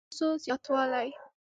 [0.03, 1.09] د نفوسو زیاتوالی.